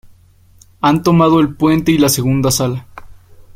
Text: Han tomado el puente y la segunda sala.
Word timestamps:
Han 0.79 1.03
tomado 1.03 1.39
el 1.39 1.53
puente 1.55 1.91
y 1.91 1.99
la 1.99 2.09
segunda 2.09 2.49
sala. 2.49 2.87